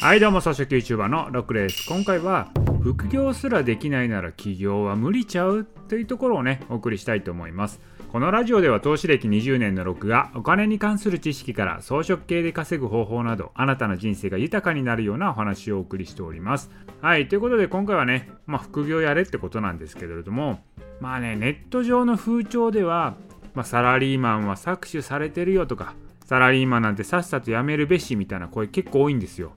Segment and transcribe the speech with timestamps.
[0.00, 7.80] はいどうも草食 YouTuber のロックです今回は副業すらできないなら起業は無理ちゃうというところをねお送りしたいと思います。
[8.12, 16.70] このラジオでは投資歴20年のロックがお金に関する知識から装飾系で稼ぐ方法などあなたの人生が豊かになるようなお話をお送りしております。
[17.00, 20.60] はいということで今回はねまあ副業やれってことなんですけれども
[21.00, 23.16] まあねネット上の風潮では、
[23.52, 29.54] まあ、サラリーマンは搾取されてるよとかサラリーマンなんてさっさと辞めるべしみたいな声結構多いんですよ。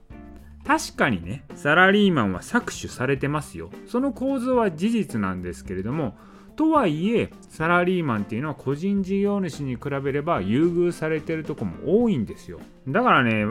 [0.66, 3.70] 確かにねサラリーマンは搾取されてますよ。
[3.86, 6.16] その構造は事実なんですけれども
[6.54, 12.60] とはいえサラリーマンっていうのは個人事業主に比べれば優遇されてるとこも多いんですよ。
[12.86, 13.46] だからね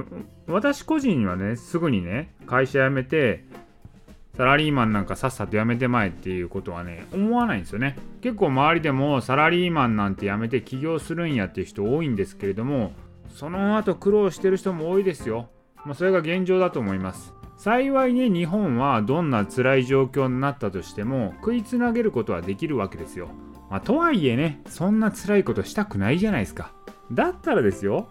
[0.48, 3.44] 私個人にはねすぐにね会社辞めて
[4.38, 7.98] サラリーマンなんかさっさと辞めてまえっていうことはね思わないんですよね。
[8.22, 12.94] 結構周りでもサラリーマンなんて辞めて起業するんやっていう人多いんですけれども
[13.30, 15.50] その後苦労してる人も多いですよ。
[15.86, 17.34] まあ、それが現状だと思います。
[17.58, 23.30] 幸いね日本はどんな辛い状況になったとしても食いつなげることはできるわけですよ、
[23.70, 26.72] まあ、とはいえねそんな辛いことしたくないじゃないですか。
[27.12, 28.08] だったらですよ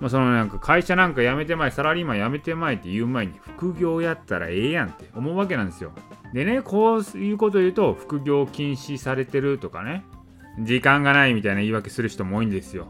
[0.00, 5.92] まあ、そのなんか会社なんか辞めてまいサラリーマン辞めてまいって言う前に副業やったらええやんって思うわけなんですよ。
[6.32, 10.04] でねこういうこと言うと副業禁止されてるとかね
[10.60, 12.88] 時間がないみたいな言い訳する人も多いんですよ。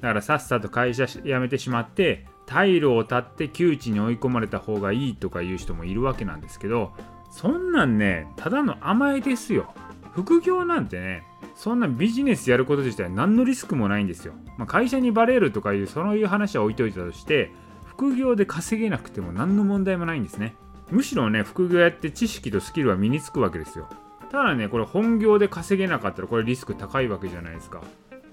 [0.00, 6.92] だからさっさと会社辞めてしまって退路を断って窮地に追い込まれた方がいいとかいう人もいるわけなんですけど
[7.30, 9.72] そんなんねただの甘えですよ。
[10.12, 11.22] 副業なんてね
[11.54, 17.52] そんなビジネスやること自体何のリスクもないんですよ、まあ、会社にバレるとかいうそういう話は置いといたとして
[17.86, 20.56] 副業で稼げなくても何の問題もないんですね。
[20.90, 23.88] むしろね副業やって知識とスキルは身につくわけですよ。
[24.32, 27.80] ただねこれ本業で稼げなかったらこれリスク高いわけじゃないですか。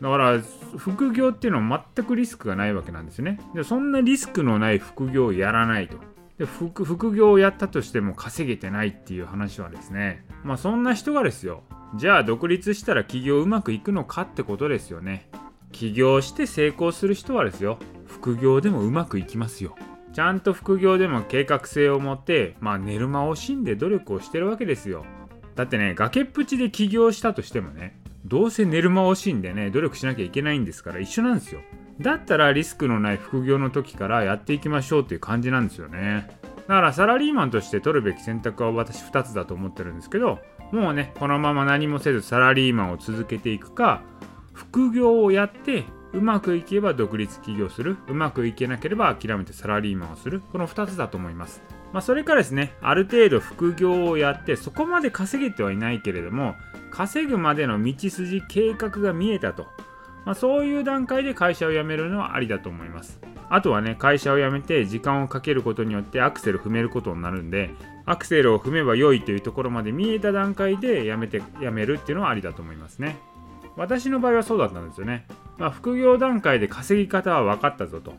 [0.02, 0.40] だから
[0.78, 3.40] 副業っていうのは全くリスクがないわけなんですね。
[3.56, 5.98] でそんなリスクのない副業をやらないと。
[6.38, 10.26] で副副業をやったとしても稼げてないっていう話はですね。
[10.44, 11.64] まあそんな人がですよ。
[11.96, 15.30] じゃあ独立したら起業うまくいくのかってことですよね。
[15.72, 17.80] 起業して成功する人はですよ。
[18.06, 19.76] 副業でもうまくいきますよ。
[20.14, 25.06] ちゃんと副業でも計画性を持ってまあ寝る間を惜しんで努力をしてるわけですよ。
[25.56, 31.62] だってね崖っぷちで起業したとしてもねどうせ寝る間惜しいんでね努力しなきゃいけないんですから一緒なんですよ。
[32.00, 36.30] だったらリスクのない副業の時からやっていきましょうっていう感じなんですよね。
[36.68, 40.40] だからサラリーマンとして取るべき選択は私2つだと思ってるんですけど
[40.74, 44.02] もうねこのまま何もせずサラリーマンを続けていくか
[44.52, 47.98] 副業をやってうまくいけば独立起業する。
[48.08, 50.42] うまくいけなければ諦めてサラリーマンをする。
[50.52, 51.62] この2つだと思います。
[51.94, 56.56] まあ、それからですねある程度副業をやってそこまで稼げてはいないけれども
[56.92, 59.68] 稼ぐまでの道筋計画が見えたと、
[60.26, 63.20] まあ、そういう段階で会社を辞めるのはありだと思います。
[63.50, 67.70] あとはね会社を辞めて時間をかけることによってアクセル踏めることになるんで
[68.06, 73.18] アクセルを踏めば良いというところまで見えた段階で辞めて辞めるっていうのはありだと思いますね。
[73.78, 75.26] 私の場合はそうだったんですよね、
[75.58, 78.14] まあ、副業段階で稼ぎ方は分かったぞと。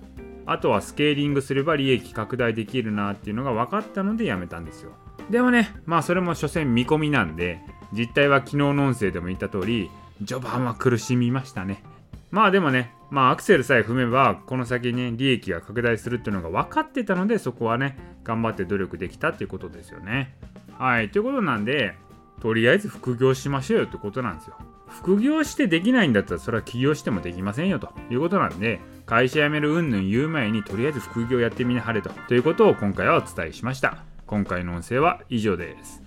[0.47, 4.93] あとはスケーリングすれば利益拡大できるなっていうのが分かったのでやめたんですよ。
[5.28, 7.60] でもねまあそれも所詮見込みなんで
[7.93, 9.91] 実態は昨日の音声でも言った通り
[10.26, 11.82] 序盤は苦しみましたね。
[12.31, 20.34] まあでもねまあアクセルさえ踏めばこの先に利益が拡大するっていうのが分かってたのでそこはね頑張って努力できたっていうことですよね。
[20.78, 21.94] はいということなんで
[22.41, 24.56] とりあえず副業しましょうよってことなんですよ。
[24.88, 27.91] 副業してできないんだったらそれは起業してもできませんよと。
[28.10, 32.10] いうことなんで会社辞めるうんぬん言う前にとりあえず副業やってみなはれと。
[32.28, 34.04] ということを今回はお伝えしました。
[34.26, 36.03] 今回の音声は以上です。